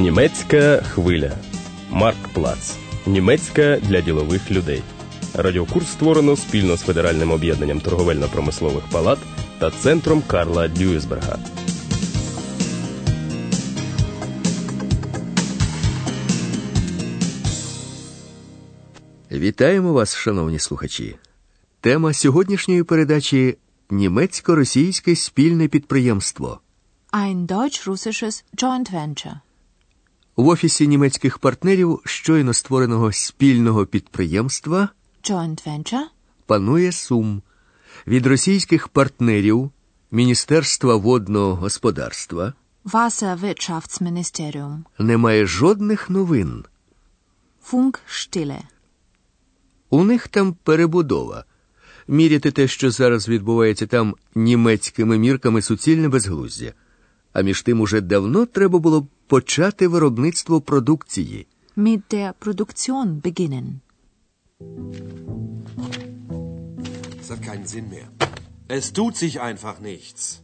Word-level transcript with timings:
Німецька 0.00 0.82
хвиля. 0.82 1.32
Марк 1.90 2.28
Плац. 2.34 2.76
Німецька 3.06 3.78
для 3.82 4.00
ділових 4.00 4.50
людей. 4.50 4.82
Радіокурс 5.34 5.88
створено 5.88 6.36
спільно 6.36 6.76
з 6.76 6.80
Федеральним 6.80 7.30
об'єднанням 7.30 7.80
торговельно-промислових 7.80 8.82
палат 8.92 9.18
та 9.58 9.70
центром 9.70 10.22
Карла 10.26 10.68
Дюйсберга. 10.68 11.38
Вітаємо 19.30 19.92
вас, 19.92 20.16
шановні 20.16 20.58
слухачі. 20.58 21.16
Тема 21.80 22.12
сьогоднішньої 22.12 22.82
передачі 22.82 23.56
німецько-російське 23.90 25.16
спільне 25.16 25.68
підприємство. 25.68 26.60
Ein 27.12 27.46
deutsch-russisches 27.46 28.44
Joint 28.56 28.94
Venture. 28.94 29.34
В 30.40 30.48
офісі 30.48 30.88
німецьких 30.88 31.38
партнерів 31.38 32.00
щойно 32.04 32.54
створеного 32.54 33.12
спільного 33.12 33.86
підприємства 33.86 34.88
Joint 35.22 35.66
Venture? 35.68 36.02
панує 36.46 36.92
сум. 36.92 37.42
Від 38.06 38.26
російських 38.26 38.88
партнерів 38.88 39.70
Міністерства 40.10 40.96
водного 40.96 41.54
господарства 41.54 42.54
Wasserwirtschaftsministerium. 42.84 44.78
немає 44.98 45.46
жодних 45.46 46.10
новин. 46.10 46.64
Funkstille. 47.72 48.60
У 49.90 50.04
них 50.04 50.28
там 50.28 50.56
перебудова. 50.64 51.44
Міряти 52.08 52.50
те, 52.50 52.68
що 52.68 52.90
зараз 52.90 53.28
відбувається 53.28 53.86
там 53.86 54.16
німецькими 54.34 55.18
мірками, 55.18 55.62
суцільне 55.62 56.08
безглуздя. 56.08 56.72
А 57.33 57.41
між 57.41 57.61
тим 57.61 57.81
уже 57.81 58.01
давно 58.01 58.45
треба 58.45 58.79
було 58.79 59.01
б 59.01 59.07
почати 59.27 59.87
виробництво 59.87 60.61
продукції. 60.61 61.47
Mit 61.77 62.01
der 62.13 62.33
Produktion 62.39 63.21
beginnen. 63.21 63.67
Das 67.19 67.29
hat 67.31 67.41
keinen 67.49 67.67
Sinn 67.73 67.87
mehr. 67.89 68.07
Es 68.77 68.85
tut 68.93 69.13
sich 69.23 69.33
einfach 69.49 69.77
nichts. 69.91 70.41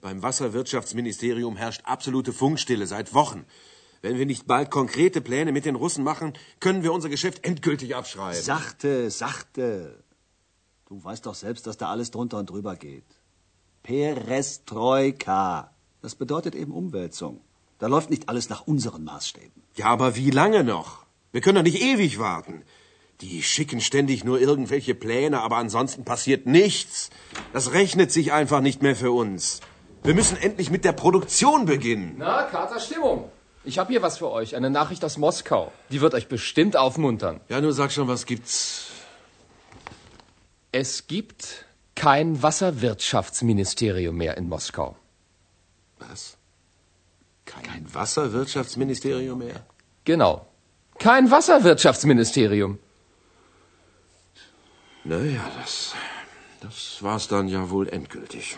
Beim 0.00 0.22
Wasserwirtschaftsministerium 0.22 1.54
herrscht 1.56 1.82
absolute 1.84 2.32
Funkstille 2.32 2.86
seit 2.86 3.08
Wochen. 3.14 3.40
Wenn 4.04 4.16
wir 4.18 4.26
nicht 4.26 4.46
bald 4.46 4.70
konkrete 4.70 5.20
Pläne 5.20 5.50
mit 5.52 5.64
den 5.64 5.74
Russen 5.74 6.04
machen, 6.04 6.28
können 6.60 6.82
wir 6.84 6.92
unser 6.92 7.08
Geschäft 7.08 7.44
endgültig 7.44 7.96
abschreiben. 7.96 8.42
Sachte, 8.42 9.10
sachte. 9.10 10.04
Du 10.88 11.02
weißt 11.02 11.26
doch 11.26 11.34
selbst, 11.34 11.66
dass 11.66 11.76
da 11.76 11.86
alles 11.88 12.10
drunter 12.12 12.38
und 12.38 12.48
drüber 12.50 12.76
geht. 12.76 13.08
Perestroika. 13.82 15.72
Das 16.03 16.15
bedeutet 16.15 16.53
eben 16.53 16.73
Umwälzung. 16.73 17.39
Da 17.79 17.87
läuft 17.87 18.09
nicht 18.09 18.27
alles 18.27 18.49
nach 18.49 18.67
unseren 18.67 19.05
Maßstäben. 19.05 19.63
Ja, 19.77 19.85
aber 19.85 20.17
wie 20.17 20.31
lange 20.31 20.65
noch? 20.65 21.05
Wir 21.31 21.39
können 21.39 21.55
doch 21.55 21.63
nicht 21.63 21.81
ewig 21.81 22.19
warten. 22.19 22.63
Die 23.21 23.41
schicken 23.41 23.79
ständig 23.79 24.25
nur 24.25 24.37
irgendwelche 24.37 24.95
Pläne, 24.95 25.39
aber 25.39 25.55
ansonsten 25.55 26.03
passiert 26.03 26.45
nichts. 26.45 27.09
Das 27.53 27.71
rechnet 27.71 28.11
sich 28.11 28.33
einfach 28.33 28.59
nicht 28.59 28.81
mehr 28.81 28.97
für 28.97 29.13
uns. 29.13 29.61
Wir 30.03 30.13
müssen 30.13 30.35
endlich 30.35 30.69
mit 30.69 30.83
der 30.83 30.91
Produktion 30.91 31.65
beginnen. 31.65 32.15
Na, 32.17 32.43
Kater 32.43 32.81
Stimmung. 32.81 33.31
Ich 33.63 33.79
habe 33.79 33.93
hier 33.93 34.01
was 34.01 34.17
für 34.17 34.29
euch, 34.29 34.57
eine 34.57 34.69
Nachricht 34.69 35.05
aus 35.05 35.17
Moskau. 35.17 35.71
Die 35.89 36.01
wird 36.01 36.15
euch 36.15 36.27
bestimmt 36.27 36.75
aufmuntern. 36.75 37.39
Ja, 37.47 37.61
nur 37.61 37.71
sag 37.71 37.93
schon, 37.93 38.09
was 38.09 38.25
gibt's? 38.25 38.87
Es 40.73 41.07
gibt 41.07 41.63
kein 41.95 42.43
Wasserwirtschaftsministerium 42.43 44.17
mehr 44.17 44.35
in 44.35 44.49
Moskau. 44.49 44.97
Was? 46.09 46.37
Kein 47.45 47.83
Wasserwirtschaftsministerium 47.93 49.37
mehr? 49.39 49.59
Genau. 50.05 50.33
Kein 50.99 51.29
Wasserwirtschaftsministerium. 51.31 52.79
Naja, 55.05 55.43
das, 55.59 55.93
das 56.61 56.77
war's 57.01 57.27
dann 57.27 57.47
ja 57.49 57.69
wohl 57.69 57.87
endgültig. 57.89 58.57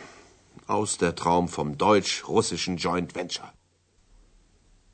Aus 0.67 0.97
der 0.97 1.13
Traum 1.15 1.47
vom 1.47 1.77
deutsch-russischen 1.77 2.77
Joint 2.77 3.15
Venture. 3.15 3.49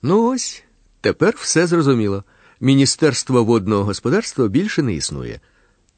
Ну 0.02 0.32
ось, 0.34 0.64
тепер 1.02 1.34
все 1.38 1.68
зрозуміло. 1.68 2.24
Міністерство 2.60 3.44
водного 3.44 3.84
господарства 3.84 4.48
більше 4.48 4.82
не 4.84 4.94
існує. 4.94 5.40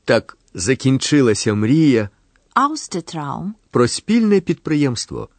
Так 0.05 0.37
закінчилася 0.53 1.53
мрія 1.53 2.09
Aus 2.55 2.95
der 2.95 3.15
Traum. 3.15 3.51
про 3.71 3.87
спільне 3.87 4.39
підприємство. 4.41 5.29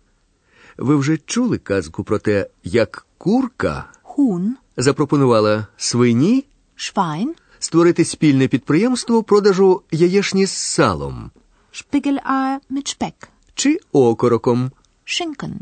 Ви 0.78 0.96
вже 0.96 1.16
чули 1.16 1.58
казку 1.58 2.04
про 2.04 2.18
те, 2.18 2.46
як 2.64 3.06
курка 3.18 3.84
Huhn. 4.04 4.50
запропонувала 4.76 5.66
свині 5.76 6.44
Schwein. 6.76 7.26
створити 7.58 8.04
спільне 8.04 8.48
підприємство 8.48 9.22
продажу 9.22 9.82
яєшні 9.90 10.46
з 10.46 10.50
салом 10.52 11.30
Spiegelei 11.72 12.58
mit 12.70 12.96
Speck. 12.98 13.28
чи 13.54 13.78
окороком. 13.92 14.70
Schinken. 15.06 15.52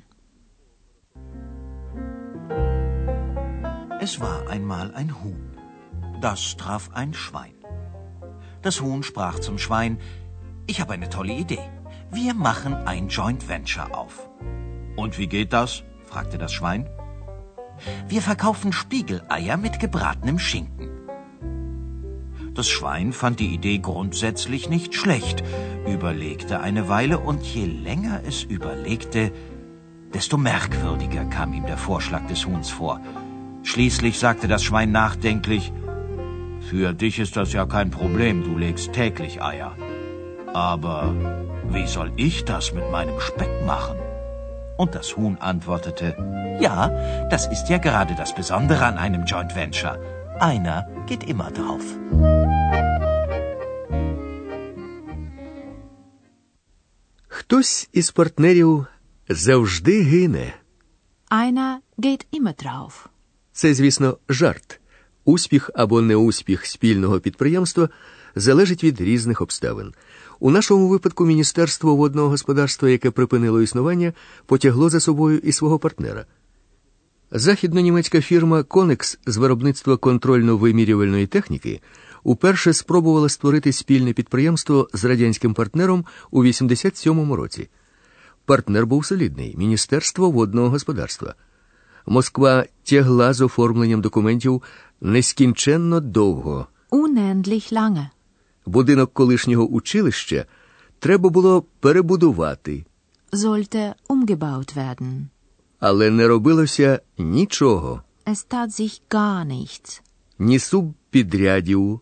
Es 4.07 4.13
war 4.25 4.39
einmal 4.55 4.87
ein 5.01 5.11
Huhn. 5.21 5.43
Das 6.27 6.41
traf 6.61 6.85
ein 7.01 7.13
Schwein. 7.23 7.57
Das 8.65 8.77
Huhn 8.83 9.03
sprach 9.11 9.37
zum 9.47 9.57
Schwein, 9.65 9.93
ich 10.71 10.81
habe 10.81 10.93
eine 10.97 11.09
tolle 11.17 11.35
Idee. 11.45 11.67
Wir 12.19 12.33
machen 12.49 12.73
ein 12.93 13.05
Joint 13.17 13.43
Venture 13.49 13.89
auf. 14.01 14.15
Und 14.97 15.19
wie 15.19 15.27
geht 15.27 15.53
das? 15.53 15.85
fragte 16.05 16.39
das 16.39 16.53
Schwein. 16.53 16.89
Wir 18.09 18.23
verkaufen 18.23 18.73
Spiegeleier 18.73 19.57
mit 19.57 19.81
gebratenem 19.81 20.39
Schinken. 20.39 20.91
Das 22.55 22.69
Schwein 22.69 23.13
fand 23.13 23.41
die 23.41 23.55
Idee 23.55 23.79
grundsätzlich 23.79 24.69
nicht 24.69 24.95
schlecht, 24.95 25.43
überlegte 25.87 26.61
eine 26.61 26.89
Weile 26.89 27.19
und 27.19 27.43
je 27.43 27.65
länger 27.65 28.21
es 28.27 28.43
überlegte, 28.43 29.33
desto 30.13 30.37
merkwürdiger 30.37 31.25
kam 31.25 31.55
ihm 31.55 31.65
der 31.65 31.79
Vorschlag 31.79 32.27
des 32.27 32.47
Huhns 32.47 32.69
vor. 32.69 33.01
Schließlich 33.63 34.19
sagte 34.19 34.49
das 34.49 34.63
Schwein 34.63 34.93
nachdenklich, 34.93 35.73
für 36.61 36.93
dich 36.93 37.19
ist 37.19 37.37
das 37.37 37.53
ja 37.55 37.65
kein 37.65 37.91
Problem, 37.91 38.45
du 38.45 38.59
legst 38.59 38.93
täglich 38.93 39.43
Eier. 39.43 39.75
Aber 40.53 41.15
wie 41.71 41.87
soll 41.87 42.13
ich 42.17 42.45
das 42.45 42.75
mit 42.75 42.91
meinem 42.91 43.19
Speck 43.19 43.65
machen? 43.67 43.97
Und 44.77 44.95
das 44.95 45.17
Huhn 45.17 45.37
antwortete, 45.41 46.17
ja, 46.61 46.89
das 47.31 47.47
ist 47.47 47.69
ja 47.69 47.79
gerade 47.79 48.15
das 48.15 48.35
Besondere 48.35 48.85
an 48.85 48.99
einem 48.99 49.25
Joint 49.25 49.55
Venture. 49.55 49.99
Einer 50.41 50.89
geht 51.07 51.25
immer 51.25 51.51
drauf. 51.51 51.85
Хтось 57.29 57.89
із 57.93 58.11
партнерів 58.11 58.87
завжди 59.29 60.03
гине. 60.03 60.55
Einer 61.31 61.77
geht 61.99 62.27
immer 62.33 62.65
drauf. 62.65 63.07
Це, 63.53 63.75
звісно, 63.75 64.19
жарт. 64.29 64.81
Успіх 65.25 65.71
або 65.75 66.03
неуспіх 66.03 66.67
спільного 66.67 67.21
підприємства 67.21 67.89
залежить 68.35 68.85
від 68.85 69.01
різних 69.01 69.41
обставин. 69.41 69.95
У 70.43 70.51
нашому 70.51 70.89
випадку 70.89 71.27
Міністерство 71.27 71.97
водного 71.97 72.29
господарства, 72.29 72.89
яке 72.89 73.11
припинило 73.11 73.63
існування, 73.63 74.13
потягло 74.47 74.91
за 74.91 75.01
собою 75.01 75.39
і 75.39 75.53
свого 75.53 75.79
партнера. 75.79 76.27
Західно-німецька 77.31 78.21
фірма 78.21 78.63
Конекс 78.63 79.19
з 79.27 79.37
виробництва 79.37 79.95
контрольно-вимірювальної 79.95 81.27
техніки 81.27 81.81
уперше 82.23 82.73
спробувала 82.73 83.29
створити 83.29 83.73
спільне 83.73 84.13
підприємство 84.13 84.89
з 84.93 85.05
радянським 85.05 85.55
партнером 85.55 86.05
у 86.31 86.45
87-му 86.45 87.37
році. 87.37 87.69
Партнер 88.45 88.87
був 88.87 89.07
солідний 89.07 89.55
Міністерство 89.59 90.31
водного 90.31 90.69
господарства. 90.69 91.35
Москва 92.07 92.65
тягла 92.83 93.33
з 93.33 93.41
оформленням 93.41 94.01
документів 94.01 94.63
нескінченно 95.01 96.01
довго. 96.01 96.67
Unendlich 96.91 97.73
lange. 97.73 98.07
Будинок 98.67 99.13
колишнього 99.13 99.67
училища 99.67 100.45
треба 100.99 101.29
було 101.29 101.65
перебудувати, 101.81 102.85
Sollte 103.33 103.95
umgebaut 104.09 104.77
werden. 104.77 105.23
але 105.81 106.11
не 106.11 106.29
робилося 106.29 107.01
нічого, 107.19 108.03
Es 108.27 108.47
tat 108.51 108.69
sich 108.81 109.01
gar 109.11 109.45
nichts. 109.47 110.01
ні 110.39 110.59
субпідрядів, 110.59 112.01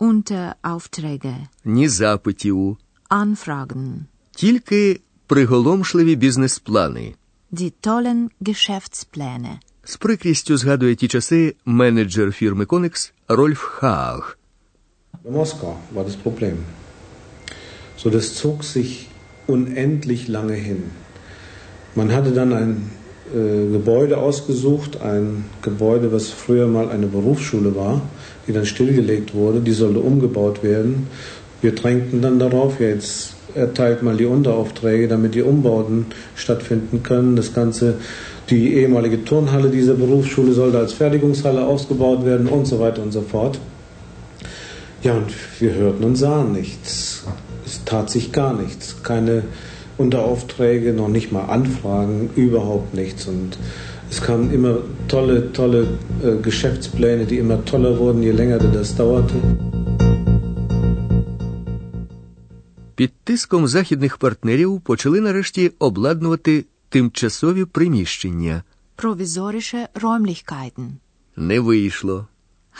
Unteraufträge. 0.00 1.36
ні 1.64 1.88
запитів, 1.88 2.76
Anfragen. 3.10 3.92
тільки 4.30 5.00
приголомшливі 5.26 6.16
бізнес-плани. 6.16 7.14
Die 7.52 7.72
tollen 7.86 8.28
Geschäftspläne. 8.40 9.58
З 9.84 9.96
прикрістю 9.96 10.56
згадує 10.56 10.94
ті 10.94 11.08
часи 11.08 11.56
менеджер 11.64 12.32
фірми 12.32 12.66
Конекс 12.66 13.12
Рольф 13.28 13.58
Хааг. 13.60 14.37
Moskau 15.24 15.76
war 15.90 16.04
das 16.04 16.16
Problem. 16.16 16.58
So, 17.96 18.10
das 18.10 18.34
zog 18.34 18.62
sich 18.64 19.08
unendlich 19.46 20.28
lange 20.28 20.54
hin. 20.54 20.84
Man 21.94 22.14
hatte 22.14 22.30
dann 22.30 22.52
ein 22.52 22.90
äh, 23.34 23.72
Gebäude 23.72 24.18
ausgesucht, 24.18 25.02
ein 25.02 25.44
Gebäude, 25.62 26.12
was 26.12 26.28
früher 26.28 26.66
mal 26.68 26.88
eine 26.90 27.06
Berufsschule 27.06 27.74
war, 27.74 28.00
die 28.46 28.52
dann 28.52 28.64
stillgelegt 28.64 29.34
wurde, 29.34 29.60
die 29.60 29.72
sollte 29.72 29.98
umgebaut 29.98 30.62
werden. 30.62 31.08
Wir 31.60 31.74
drängten 31.74 32.22
dann 32.22 32.38
darauf, 32.38 32.78
ja, 32.78 32.88
jetzt 32.88 33.34
erteilt 33.54 34.02
mal 34.02 34.16
die 34.16 34.26
Unteraufträge, 34.26 35.08
damit 35.08 35.34
die 35.34 35.42
Umbauten 35.42 36.06
stattfinden 36.36 37.02
können. 37.02 37.34
Das 37.34 37.52
Ganze, 37.52 37.94
die 38.50 38.74
ehemalige 38.74 39.24
Turnhalle 39.24 39.70
dieser 39.70 39.94
Berufsschule 39.94 40.52
sollte 40.52 40.78
als 40.78 40.92
Fertigungshalle 40.92 41.66
ausgebaut 41.66 42.24
werden 42.24 42.46
und 42.46 42.66
so 42.66 42.78
weiter 42.78 43.02
und 43.02 43.10
so 43.10 43.22
fort. 43.22 43.58
Ja, 45.03 45.13
und 45.13 45.31
wir 45.59 45.73
hörten 45.73 46.03
und 46.03 46.15
sahen 46.15 46.53
nichts. 46.53 47.23
Es 47.65 47.83
tat 47.83 48.09
sich 48.09 48.31
gar 48.31 48.53
nichts. 48.53 49.03
Keine 49.03 49.43
Unteraufträge, 49.97 50.93
noch 50.93 51.09
nicht 51.09 51.31
mal 51.31 51.45
Anfragen, 51.59 52.29
überhaupt 52.35 52.93
nichts. 52.93 53.27
Und 53.27 53.57
es 54.09 54.21
kamen 54.21 54.51
immer 54.53 54.77
tolle, 55.07 55.51
tolle 55.53 55.87
äh, 56.23 56.35
Geschäftspläne, 56.41 57.25
die 57.25 57.37
immer 57.37 57.65
toller 57.65 57.97
wurden, 57.99 58.23
je 58.23 58.31
länger 58.31 58.59
das 58.59 58.95
dauerte. 58.95 59.35
Під 62.95 63.11
тиском 63.23 63.67
західних 63.67 64.17
партнерів 64.17 64.81
почали 64.81 65.21
нарешті 65.21 65.71
обладнувати 65.79 66.65
тимчасові 66.89 67.65
приміщення. 67.65 68.63
Provisorische 68.97 69.87
Räumlichkeiten. 69.95 70.87
Не 71.35 71.59
вийшло. 71.59 72.27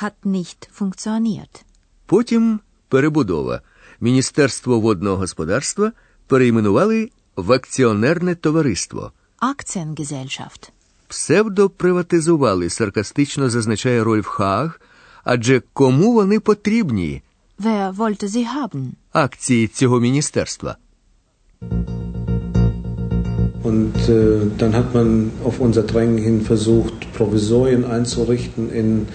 Hat 0.01 0.13
nicht 0.23 0.69
funktioniert. 0.79 1.65
Потім 2.08 2.60
перебудова. 2.88 3.60
Міністерство 4.00 4.80
водного 4.80 5.16
господарства 5.16 5.92
перейменували 6.26 7.10
в 7.36 7.52
акціонерне 7.52 8.34
товариство. 8.34 9.12
Aktiengesellschaft. 9.40 10.70
Псевдоприватизували, 11.08 12.70
саркастично 12.70 13.50
зазначає 13.50 14.04
Рольф 14.04 14.26
Хааг, 14.26 14.80
адже 15.24 15.62
кому 15.72 16.12
вони 16.12 16.40
потрібні 16.40 17.22
Wer 17.58 17.96
wollte 17.96 18.24
sie 18.24 18.46
haben? 18.56 18.86
акції 19.12 19.68
цього 19.68 20.00
міністерства? 20.00 20.76
Und 23.64 23.96
äh, 24.08 24.50
dann 24.58 24.72
hat 24.72 24.94
man 24.94 25.30
auf 25.44 25.56
unser 25.60 25.82
Drängen 25.82 26.18
hin 26.28 26.40
versucht, 26.50 26.98
Provisorien 27.18 27.84
einzurichten 27.84 28.64
in 28.80 29.06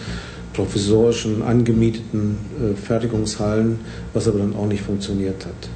provisorischen, 0.54 1.42
angemieteten 1.42 2.38
äh, 2.62 2.76
Fertigungshallen, 2.76 3.80
was 4.14 4.28
aber 4.28 4.40
dann 4.40 4.56
auch 4.56 4.68
nicht 4.68 4.84
funktioniert 4.84 5.46
hat. 5.46 5.70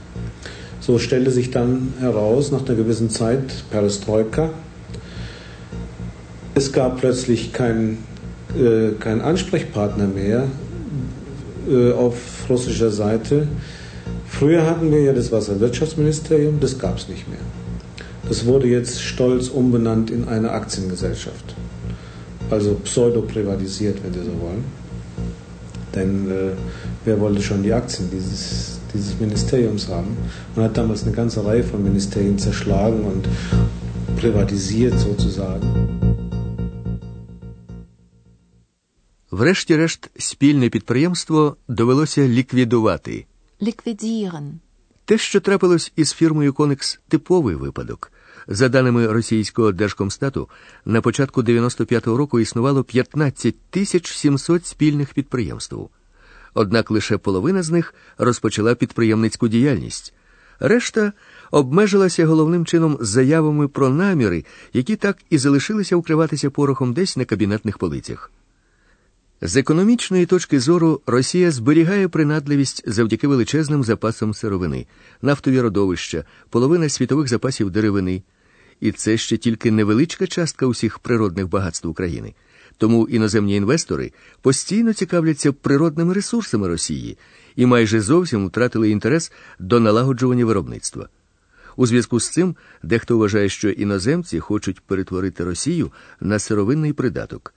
So 0.80 1.00
stellte 1.00 1.32
sich 1.32 1.52
dann 1.52 1.94
heraus, 2.00 2.52
nach 2.52 2.66
einer 2.66 2.76
gewissen 2.76 3.10
Zeit, 3.10 3.64
Perestroika, 3.72 4.52
es 6.56 6.72
gab 6.72 7.00
plötzlich 7.00 7.54
keinen 7.54 8.00
äh, 8.56 8.94
kein 9.00 9.22
Ansprechpartner 9.22 10.08
mehr 10.08 10.48
äh, 11.70 11.92
auf 11.92 12.16
russischer 12.50 12.92
Seite. 12.92 13.48
Früher 14.28 14.66
hatten 14.66 14.92
wir 14.92 15.02
ja 15.02 15.14
das 15.14 15.32
Wasserwirtschaftsministerium, 15.32 16.60
das 16.60 16.80
gab 16.80 16.98
es 16.98 17.10
nicht 17.10 17.28
mehr. 17.28 17.40
Das 18.28 18.46
wurde 18.46 18.68
jetzt 18.68 19.02
stolz 19.02 19.50
umbenannt 19.50 20.10
in 20.10 20.28
eine 20.28 20.52
Aktiengesellschaft. 20.52 21.56
Also 22.50 22.76
pseudo-privatisiert, 22.76 23.98
wenn 24.04 24.14
Sie 24.14 24.24
so 24.24 24.36
wollen. 24.46 24.64
Denn 25.96 26.30
äh, 26.30 26.52
wer 27.06 27.20
wollte 27.20 27.42
schon 27.42 27.62
die 27.64 27.74
Aktien 27.74 28.10
dieses, 28.12 28.80
dieses 28.94 29.20
Ministeriums 29.20 29.88
haben? 29.90 30.12
Man 30.56 30.66
hat 30.66 30.78
damals 30.78 31.04
eine 31.04 31.12
ganze 31.12 31.44
Reihe 31.46 31.64
von 31.64 31.84
Ministerien 31.84 32.38
zerschlagen 32.38 33.02
und 33.12 33.28
privatisiert 34.22 34.96
sozusagen. 35.00 35.70
Врешті-решт, 39.32 40.10
спільне 40.18 40.70
підприємство 40.70 41.58
довелося 41.68 42.28
ліквідувати. 42.28 43.26
Liquidieren. 43.62 44.52
Те, 45.06 45.18
що 45.18 45.40
трапилось 45.40 45.92
із 45.96 46.14
фірмою 46.14 46.54
Конекс, 46.54 47.00
типовий 47.08 47.56
випадок. 47.56 48.12
За 48.48 48.70
даними 48.70 49.08
російського 49.08 49.72
держкомстату, 49.72 50.50
на 50.86 51.02
початку 51.02 51.42
95-го 51.42 52.18
року 52.18 52.40
існувало 52.40 52.84
15 52.84 53.56
тисяч 53.70 54.12
700 54.14 54.66
спільних 54.66 55.14
підприємств. 55.14 55.78
Однак 56.54 56.92
лише 56.92 57.18
половина 57.18 57.64
з 57.64 57.70
них 57.70 57.94
розпочала 58.18 58.76
підприємницьку 58.76 59.48
діяльність. 59.48 60.14
Решта 60.60 61.14
обмежилася 61.52 62.26
головним 62.26 62.66
чином 62.66 62.98
заявами 63.02 63.68
про 63.68 63.90
наміри, 63.90 64.46
які 64.74 64.96
так 64.96 65.18
і 65.30 65.38
залишилися 65.38 65.96
укриватися 65.96 66.50
порохом 66.50 66.94
десь 66.94 67.18
на 67.18 67.26
кабінетних 67.26 67.78
полицях. 67.78 68.32
З 69.42 69.58
економічної 69.58 70.26
точки 70.26 70.60
зору 70.60 71.02
Росія 71.06 71.52
зберігає 71.52 72.08
принадливість 72.08 72.84
завдяки 72.86 73.28
величезним 73.28 73.84
запасам 73.84 74.34
сировини, 74.34 74.86
нафтові 75.22 75.62
родовища, 75.62 76.24
половина 76.50 76.90
світових 76.90 77.28
запасів 77.28 77.70
деревини. 77.70 78.24
І 78.80 78.92
це 78.92 79.18
ще 79.18 79.38
тільки 79.38 79.72
невеличка 79.72 80.28
частка 80.28 80.66
усіх 80.66 81.00
природних 81.00 81.50
багатств 81.50 81.88
України. 81.88 82.34
Тому 82.78 83.08
іноземні 83.08 83.56
інвестори 83.56 84.12
постійно 84.42 84.94
цікавляться 84.94 85.52
природними 85.52 86.14
ресурсами 86.14 86.68
Росії 86.68 87.18
і 87.56 87.66
майже 87.66 88.02
зовсім 88.02 88.48
втратили 88.48 88.90
інтерес 88.90 89.32
до 89.60 89.80
налагоджування 89.80 90.46
виробництва. 90.46 91.10
У 91.76 91.88
зв'язку 91.88 92.20
з 92.20 92.30
цим 92.30 92.56
дехто 92.84 93.18
вважає, 93.18 93.50
що 93.50 93.70
іноземці 93.70 94.40
хочуть 94.40 94.80
перетворити 94.80 95.44
Росію 95.44 95.92
на 96.20 96.40
сировинний 96.40 96.94
придаток. 96.94 97.54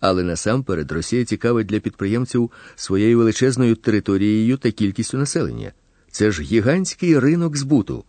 Але 0.00 0.22
насамперед 0.22 0.92
Росія 0.92 1.24
цікавить 1.24 1.66
для 1.66 1.80
підприємців 1.80 2.50
своєю 2.74 3.18
величезною 3.18 3.76
територією 3.76 4.56
та 4.56 4.70
кількістю 4.70 5.18
населення. 5.18 5.72
Це 6.10 6.30
ж 6.30 6.42
гігантський 6.42 7.18
ринок 7.18 7.56
збуту. 7.56 8.04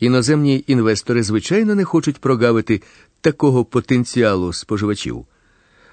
Іноземні 0.00 0.64
інвестори, 0.66 1.22
звичайно, 1.22 1.74
не 1.74 1.84
хочуть 1.84 2.18
прогавити 2.18 2.82
такого 3.20 3.64
потенціалу 3.64 4.52
споживачів. 4.52 5.26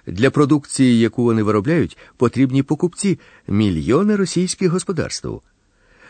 Для 0.07 0.29
продукції, 0.29 1.00
яку 1.00 1.23
вони 1.23 1.44
виробляють, 1.44 1.97
потрібні 2.17 2.63
покупці 2.63 3.19
мільйони 3.47 4.15
російських 4.15 4.71
господарств. 4.71 5.41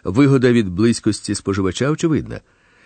Вигода 0.03 0.51
від 0.51 0.69
близькості 0.69 1.35
споживача 1.35 1.91
очевидна. 1.91 2.41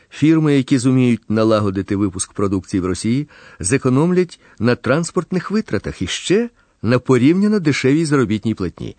Фірми, 0.10 0.58
які 0.58 0.78
зуміють 0.78 1.30
налагодити 1.30 1.96
випуск 1.96 2.34
продукції 2.34 2.82
в 2.82 2.86
Росії, 2.86 3.28
зекономлять 3.60 4.40
на 4.60 4.76
транспортних 4.76 5.52
витратах 5.52 6.02
і 6.02 6.08
ще 6.08 6.50
на 6.82 7.00
порівняно 7.00 7.60
дешевій 7.60 8.06
заробітній 8.06 8.56
платні. 8.56 8.96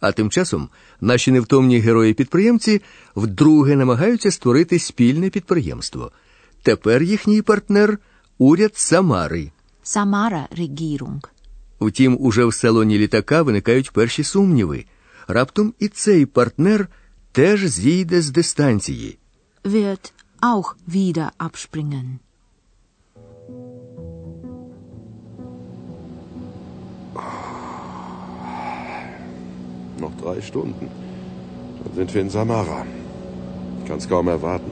А 0.00 0.12
тим 0.12 0.30
часом 0.30 0.68
наші 1.00 1.32
невтомні 1.32 1.78
герої-підприємці 1.78 2.82
вдруге 3.16 3.76
намагаються 3.76 4.30
створити 4.30 4.78
спільне 4.78 5.30
підприємство. 5.30 6.12
Тепер 6.62 7.02
їхній 7.02 7.42
партнер 7.42 7.98
уряд 8.38 8.76
Самари. 8.76 9.52
Samara 9.84 10.46
Regierung. 10.58 11.20
Втім, 11.80 12.16
уже 12.20 12.44
в 12.44 12.54
салоні 12.54 12.98
літака 12.98 13.42
виникають 13.42 13.90
перші 13.90 14.24
сумніви. 14.24 14.84
Раптом 15.28 15.74
і 15.78 15.88
цей 15.88 16.26
партнер 16.26 16.88
теж 17.32 17.66
зійде 17.66 18.22
з 18.22 18.30
дистанції. 18.30 19.18
Wird 19.64 20.12
auch 20.42 20.74
wieder 20.88 21.30
abspringen. 21.38 22.18
Noch 30.00 30.12
drei 30.20 30.40
Stunden. 30.40 30.88
Dann 31.84 31.94
sind 31.94 32.14
wir 32.14 32.22
in 32.22 32.30
Samara. 32.30 32.84
Ich 33.82 33.88
kann 33.88 33.98
es 33.98 34.08
kaum 34.08 34.28
erwarten. 34.28 34.70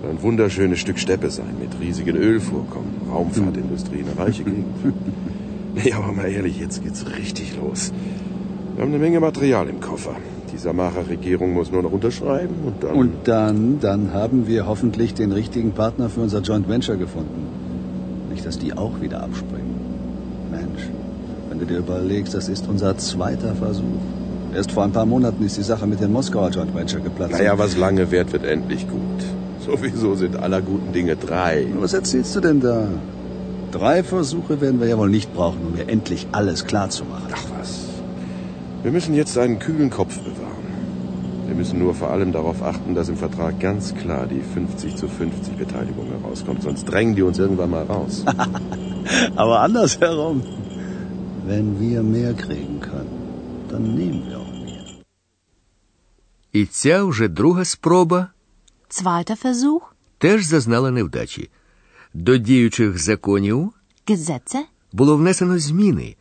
Soll 0.00 0.10
ein 0.10 0.22
wunderschönes 0.22 0.78
Stück 0.78 0.98
Steppe 0.98 1.30
sein, 1.30 1.54
mit 1.60 1.78
riesigen 1.80 2.16
Ölvorkommen, 2.16 3.02
Raumfahrtindustrie, 3.10 4.00
eine 4.00 4.18
reiche 4.18 4.44
Gegend. 4.44 4.66
Nee, 5.76 5.92
aber 5.92 6.12
mal 6.12 6.30
ehrlich, 6.30 6.60
jetzt 6.60 6.84
geht's 6.84 7.04
richtig 7.18 7.56
los. 7.56 7.92
Wir 8.76 8.84
haben 8.84 8.90
eine 8.90 9.00
Menge 9.00 9.18
Material 9.18 9.68
im 9.68 9.80
Koffer. 9.80 10.14
Die 10.52 10.56
Samara-Regierung 10.56 11.52
muss 11.52 11.72
nur 11.72 11.82
noch 11.82 11.90
unterschreiben 11.90 12.54
und 12.64 12.84
dann... 12.84 12.94
Und 12.94 13.12
dann, 13.24 13.80
dann 13.80 14.12
haben 14.12 14.46
wir 14.46 14.68
hoffentlich 14.68 15.14
den 15.14 15.32
richtigen 15.32 15.72
Partner 15.72 16.08
für 16.08 16.20
unser 16.20 16.42
Joint 16.42 16.68
Venture 16.68 16.94
gefunden. 16.96 17.48
Nicht, 18.30 18.46
dass 18.46 18.56
die 18.56 18.72
auch 18.72 19.00
wieder 19.00 19.24
abspringen. 19.24 19.74
Mensch, 20.52 20.88
du 21.64 21.74
dir 21.74 21.78
überlegst, 21.78 22.34
das 22.34 22.48
ist 22.48 22.68
unser 22.68 22.96
zweiter 22.98 23.54
Versuch. 23.54 23.84
Erst 24.54 24.72
vor 24.72 24.84
ein 24.84 24.92
paar 24.92 25.06
Monaten 25.06 25.44
ist 25.44 25.56
die 25.56 25.62
Sache 25.62 25.86
mit 25.86 26.00
dem 26.00 26.12
Moskauer 26.12 26.50
Joint 26.50 26.74
Venture 26.74 27.00
geplatzt. 27.00 27.32
Naja, 27.32 27.58
was 27.58 27.76
lange 27.76 28.10
währt, 28.10 28.32
wird 28.32 28.44
endlich 28.44 28.88
gut. 28.88 29.00
Sowieso 29.60 30.14
sind 30.14 30.36
aller 30.36 30.60
guten 30.60 30.92
Dinge 30.92 31.16
drei. 31.16 31.66
Was 31.78 31.94
erzählst 31.94 32.36
du 32.36 32.40
denn 32.40 32.60
da? 32.60 32.86
Drei 33.72 34.04
Versuche 34.04 34.60
werden 34.60 34.80
wir 34.80 34.86
ja 34.86 34.98
wohl 34.98 35.10
nicht 35.10 35.34
brauchen, 35.34 35.58
um 35.66 35.72
mir 35.72 35.88
endlich 35.88 36.28
alles 36.32 36.66
klar 36.66 36.90
zu 36.90 37.04
machen. 37.04 37.28
Ach 37.32 37.44
was. 37.58 37.80
Wir 38.82 38.92
müssen 38.92 39.14
jetzt 39.14 39.36
einen 39.38 39.58
kühlen 39.58 39.90
Kopf 39.90 40.18
bewahren. 40.18 40.54
Wir 41.46 41.54
müssen 41.54 41.78
nur 41.78 41.94
vor 41.94 42.10
allem 42.10 42.32
darauf 42.32 42.62
achten, 42.62 42.94
dass 42.94 43.08
im 43.08 43.16
Vertrag 43.16 43.58
ganz 43.58 43.94
klar 43.94 44.26
die 44.26 44.40
50 44.40 44.96
zu 44.96 45.08
50 45.08 45.56
Beteiligung 45.56 46.06
herauskommt. 46.20 46.62
Sonst 46.62 46.84
drängen 46.84 47.16
die 47.16 47.22
uns 47.22 47.38
irgendwann 47.38 47.70
mal 47.70 47.84
raus. 47.84 48.24
Aber 49.36 49.60
andersherum. 49.60 50.42
Wenn 51.50 51.66
wir 51.80 52.00
mehr 52.16 52.32
kriegen 52.44 52.76
können, 52.90 53.18
dann 53.70 53.84
nehmen 53.98 54.20
wir 54.28 54.36
auch 54.38 54.52
mehr. 54.64 54.84
І 56.52 56.66
ця 56.66 57.04
вже 57.04 57.28
друга 57.28 57.64
спроба 57.64 58.28
Zweiter 58.90 59.36
Versuch. 59.44 59.80
теж 60.18 60.44
зазнала 60.44 60.90
невдачі. 60.90 61.50
До 62.14 62.36
діючих 62.36 62.98
законів 62.98 63.72
Gesetze. 64.06 64.60
було 64.92 65.16
внесено 65.16 65.58
зміни. 65.58 66.16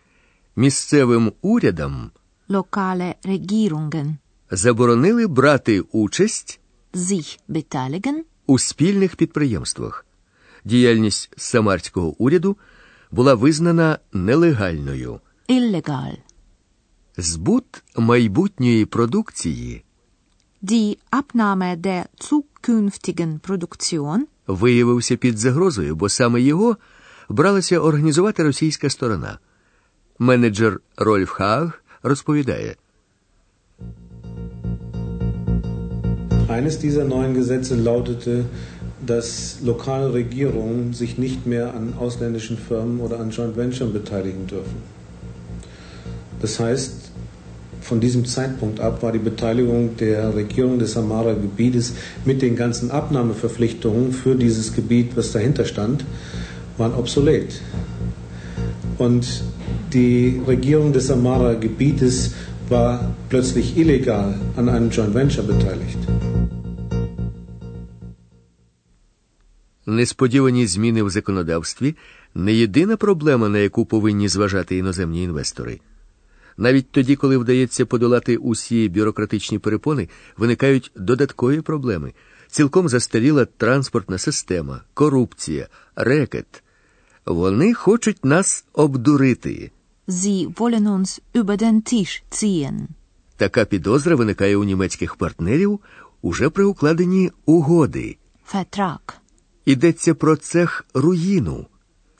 Місцевим 0.55 1.33
урядам 1.41 2.11
Lokale 2.49 3.15
Regierungen. 3.25 4.15
заборонили 4.51 5.27
брати 5.27 5.81
участь 5.81 6.59
Sich 6.93 7.39
beteiligen. 7.49 8.15
у 8.47 8.59
спільних 8.59 9.15
підприємствах. 9.15 10.05
Діяльність 10.65 11.29
самарського 11.37 12.07
уряду 12.23 12.57
була 13.13 13.33
визнана 13.33 13.99
нелегальною. 14.13 15.19
Illegal. 15.49 16.17
Збут 17.17 17.83
майбутньої 17.97 18.85
продукції 18.85 19.83
Die 20.63 20.97
Abnahme 21.11 21.77
der 21.77 22.05
zukünftigen 22.19 23.39
Produktion 23.39 24.19
виявився 24.47 25.15
під 25.15 25.37
загрозою, 25.37 25.95
бо 25.95 26.09
саме 26.09 26.41
його 26.41 26.77
бралася 27.29 27.79
організувати 27.79 28.43
російська 28.43 28.89
сторона. 28.89 29.39
Менеджер 30.19 30.79
Рольф 30.97 31.29
Хаг 31.29 31.83
розповідає. 32.03 32.75
Eines 36.49 36.77
dieser 36.85 37.05
neuen 37.11 37.33
Gesetze 37.37 37.75
lautete, 37.87 38.45
dass 39.05 39.57
lokale 39.63 40.13
Regierungen 40.13 40.93
sich 40.93 41.17
nicht 41.17 41.45
mehr 41.45 41.73
an 41.73 41.93
ausländischen 41.99 42.57
Firmen 42.57 42.99
oder 42.99 43.19
an 43.19 43.31
Joint 43.31 43.57
Venture 43.57 43.87
beteiligen 43.87 44.47
dürfen. 44.47 44.77
Das 46.41 46.59
heißt, 46.59 47.11
von 47.81 47.99
diesem 47.99 48.25
Zeitpunkt 48.25 48.79
ab 48.79 49.03
war 49.03 49.11
die 49.11 49.19
Beteiligung 49.19 49.97
der 49.97 50.33
Regierung 50.35 50.79
des 50.79 50.93
Samara-Gebietes 50.93 51.93
mit 52.23 52.41
den 52.41 52.55
ganzen 52.55 52.91
Abnahmeverpflichtungen 52.91 54.13
für 54.13 54.35
dieses 54.35 54.73
Gebiet, 54.73 55.15
was 55.15 55.33
dahinter 55.33 55.65
stand, 55.65 56.05
waren 56.77 56.93
obsolet. 56.93 57.61
Und 58.97 59.43
die 59.91 60.41
Regierung 60.47 60.93
des 60.93 61.07
Samara-Gebietes 61.07 62.31
war 62.69 63.13
plötzlich 63.29 63.77
illegal 63.77 64.35
an 64.55 64.69
einem 64.69 64.89
Joint 64.89 65.13
Venture 65.13 65.43
beteiligt. 65.43 65.97
Несподівані 69.85 70.67
зміни 70.67 71.03
в 71.03 71.09
законодавстві 71.09 71.95
не 72.35 72.53
єдина 72.53 72.97
проблема, 72.97 73.49
на 73.49 73.57
яку 73.57 73.85
повинні 73.85 74.27
зважати 74.27 74.77
іноземні 74.77 75.23
інвестори. 75.23 75.79
Навіть 76.57 76.91
тоді, 76.91 77.15
коли 77.15 77.37
вдається 77.37 77.85
подолати 77.85 78.37
усі 78.37 78.89
бюрократичні 78.89 79.59
перепони, 79.59 80.09
виникають 80.37 80.91
додаткові 80.95 81.61
проблеми. 81.61 82.13
Цілком 82.47 82.89
застаріла 82.89 83.45
транспортна 83.45 84.17
система, 84.17 84.81
корупція, 84.93 85.67
рекет. 85.95 86.63
Вони 87.25 87.73
хочуть 87.73 88.25
нас 88.25 88.65
обдурити. 88.73 89.71
Sie 90.07 90.53
wollen 90.55 90.87
uns 90.87 91.21
über 91.33 91.57
den 91.57 91.81
Tisch 91.93 92.23
ziehen. 92.31 92.87
Така 93.37 93.65
підозра 93.65 94.15
виникає 94.15 94.57
у 94.57 94.63
німецьких 94.63 95.15
партнерів 95.15 95.79
уже 96.21 96.49
при 96.49 96.63
укладенні 96.63 97.31
угоди. 97.45 98.17
Vertrag. 98.53 99.22
Йдеться 99.65 100.13
про 100.15 100.35
цех 100.35 100.85
руїну. 100.93 101.65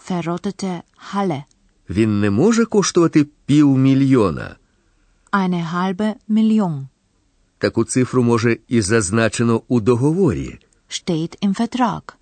Verrottete 0.10 0.82
Halle. 1.14 1.44
Він 1.90 2.20
не 2.20 2.30
може 2.30 2.66
коштувати 2.66 3.24
півмільйона. 3.46 4.56
Eine 5.32 5.64
halbe 5.74 6.14
Million. 6.30 6.88
Таку 7.58 7.84
цифру 7.86 8.24
може 8.24 8.58
і 8.68 8.82
зазначено 8.82 9.62
у 9.68 9.82
договорі, 9.82 10.60
Steht 10.90 11.38
im 11.48 11.54
Vertrag. 11.60 12.14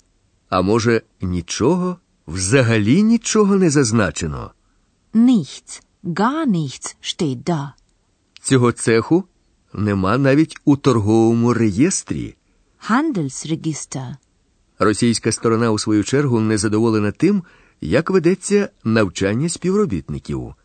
а 0.50 0.62
може 0.62 1.02
нічого, 1.22 1.98
взагалі 2.28 3.04
нічого 3.04 3.56
не 3.56 3.70
зазначено. 3.70 4.52
Nichts. 5.14 5.82
Gar 6.04 6.46
nichts 6.48 6.96
steht 7.02 7.44
da. 7.44 7.70
Цього 8.42 8.72
цеху 8.72 9.24
нема 9.74 10.18
навіть 10.18 10.58
у 10.66 10.78
торговому 10.78 11.54
реєстрі. 11.54 12.36
Handelsregister. 12.90 14.16
Російська 14.84 15.32
сторона, 15.32 15.72
у 15.72 15.80
свою 15.80 16.04
чергу, 16.04 16.40
незадоволена 16.40 17.12
тим, 17.12 17.44
як 17.82 18.10
ведеться 18.10 18.70
навчання 18.84 19.50
співробітників. 19.50 20.56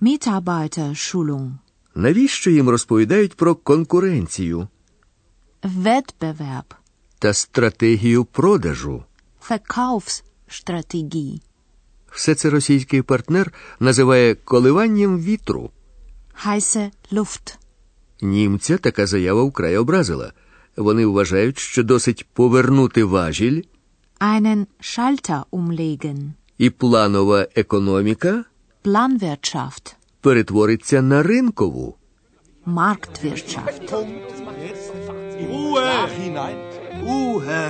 Mitarbeiterschulung. 0.00 1.50
Навіщо 1.94 2.50
їм 2.50 2.68
розповідають 2.68 3.34
про 3.34 3.54
конкуренцію 3.54 4.68
Wettbewerb. 5.62 6.64
та 7.18 7.32
стратегію 7.32 8.24
продажу? 8.24 9.04
Verkaufsstrategie. 9.50 11.40
Все 12.12 12.34
це 12.34 12.50
російський 12.50 13.02
партнер 13.02 13.52
називає 13.80 14.34
коливанням 14.34 15.18
вітру. 15.20 15.70
Heiße 16.46 16.90
Luft. 17.12 17.54
Німця 18.20 18.78
така 18.78 19.06
заява 19.06 19.42
вкрай 19.42 19.76
образила. 19.76 20.32
Вони 20.77 21.05
вважають, 21.05 21.59
що 21.59 21.83
досить 21.83 22.25
повернути 22.33 23.03
важіль, 23.03 23.61
Einen 24.19 24.65
Schalter 24.81 25.43
umlegen. 25.51 26.31
і 26.57 26.69
планова 26.69 27.47
економіка 27.55 28.43
Planwirtschaft. 28.83 29.95
перетвориться 30.21 31.01
на 31.01 31.23
ринкову. 31.23 31.95
Marktwirtschaft. 32.65 33.91
Ruhe! 35.49 36.07
Hinein! 36.17 36.57
Ruhe! 37.05 37.63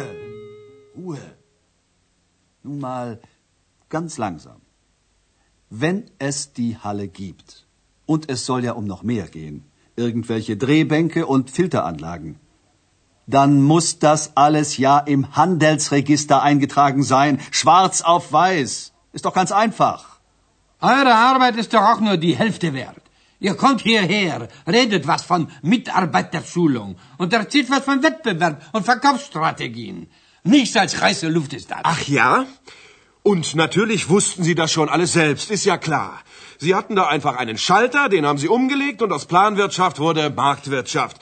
Ruhe! 0.97 1.23
Nun 2.63 2.79
mal 2.79 3.07
ganz 3.89 4.17
langsam. 4.25 4.59
Wenn 5.83 5.97
es 6.29 6.37
die 6.59 6.77
Halle 6.83 7.07
gibt, 7.21 7.47
und 8.05 8.21
es 8.33 8.39
soll 8.45 8.61
ja 8.63 8.73
um 8.79 8.85
noch 8.93 9.03
mehr 9.11 9.27
gehen, 9.37 9.55
irgendwelche 9.95 10.55
Drehbänke 10.63 11.21
und 11.33 11.43
Filteranlagen, 11.57 12.31
dann 13.28 13.60
muss 13.60 13.98
das 13.98 14.36
alles 14.36 14.78
ja 14.78 14.98
im 14.98 15.36
Handelsregister 15.36 16.42
eingetragen 16.42 17.02
sein, 17.02 17.40
schwarz 17.50 18.00
auf 18.00 18.32
weiß. 18.32 18.92
Ist 19.12 19.24
doch 19.26 19.34
ganz 19.34 19.52
einfach. 19.52 20.18
Eure 20.80 21.14
Arbeit 21.14 21.56
ist 21.56 21.74
doch 21.74 21.82
auch 21.82 22.00
nur 22.00 22.16
die 22.16 22.36
Hälfte 22.36 22.72
wert. 22.72 23.02
Ihr 23.38 23.54
kommt 23.54 23.82
hierher, 23.82 24.48
redet 24.66 25.06
was 25.06 25.22
von 25.22 25.48
Mitarbeiterschulung 25.62 26.96
und 27.18 27.32
erzählt 27.32 27.70
was 27.70 27.84
von 27.84 28.02
Wettbewerb 28.02 28.62
und 28.72 28.84
Verkaufsstrategien. 28.84 30.08
Nichts 30.42 30.76
als 30.76 31.00
heiße 31.00 31.28
Luft 31.28 31.52
ist 31.52 31.70
das. 31.70 31.80
Ach 31.82 32.02
ja? 32.08 32.46
Und 33.22 33.54
natürlich 33.54 34.08
wussten 34.08 34.42
Sie 34.42 34.54
das 34.54 34.72
schon 34.72 34.88
alles 34.88 35.12
selbst, 35.12 35.50
ist 35.50 35.66
ja 35.66 35.76
klar. 35.76 36.20
Sie 36.58 36.74
hatten 36.74 36.96
da 36.96 37.06
einfach 37.06 37.36
einen 37.36 37.58
Schalter, 37.58 38.08
den 38.08 38.24
haben 38.24 38.38
Sie 38.38 38.48
umgelegt 38.48 39.02
und 39.02 39.12
aus 39.12 39.26
Planwirtschaft 39.26 39.98
wurde 39.98 40.30
Marktwirtschaft. 40.30 41.18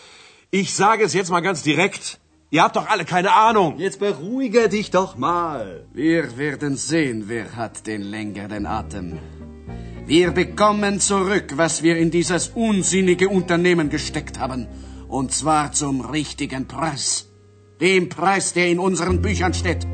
Ich 0.51 0.75
sage 0.75 1.05
es 1.05 1.13
jetzt 1.13 1.31
mal 1.31 1.41
ganz 1.41 1.63
direkt. 1.63 2.21
Ihr 2.51 2.63
habt 2.63 2.77
doch 2.77 2.89
alle 2.89 3.05
keine 3.05 3.33
Ahnung. 3.33 3.79
Jetzt 3.79 3.99
beruhige 3.99 4.69
dich 4.69 4.93
doch 4.93 5.17
mal. 5.17 5.87
Wir 5.93 6.39
werden 6.39 6.77
sehen, 6.77 7.25
wer 7.27 7.57
hat 7.57 7.87
den 7.89 8.03
längeren 8.03 8.65
Atem. 8.67 9.19
Wir 10.07 10.31
bekommen 10.31 11.01
zurück, 11.01 11.55
was 11.57 11.83
wir 11.83 11.97
in 11.97 12.13
dieses 12.13 12.49
unsinnige 12.55 13.29
Unternehmen 13.29 13.91
gesteckt 13.91 14.39
haben. 14.39 14.69
Und 15.09 15.33
zwar 15.33 15.73
zum 15.73 16.01
richtigen 16.01 16.69
Preis. 16.69 17.27
Dem 17.81 18.09
Preis, 18.09 18.53
der 18.53 18.69
in 18.69 18.79
unseren 18.79 19.21
Büchern 19.21 19.53
steht. 19.53 19.85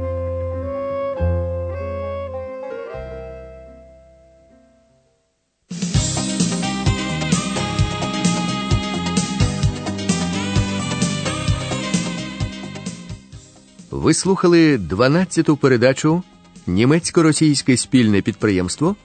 Ви 14.02 14.14
слухали 14.14 14.76
12-ту 14.76 15.56
передачу 15.56 16.22
Німецько-російське 16.66 17.76
спільне 17.76 18.22
підприємство 18.22 18.96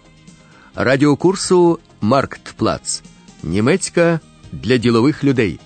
радіокурсу 0.75 1.79
Марктплац. 2.01 3.01
Німецька 3.43 4.19
для 4.51 4.77
ділових 4.77 5.23
людей. 5.23 5.59